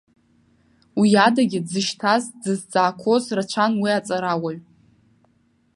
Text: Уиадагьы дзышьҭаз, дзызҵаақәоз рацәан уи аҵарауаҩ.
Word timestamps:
Уиадагьы 0.99 1.59
дзышьҭаз, 1.65 2.23
дзызҵаақәоз 2.39 3.23
рацәан 3.37 3.71
уи 3.81 3.91
аҵарауаҩ. 3.99 4.57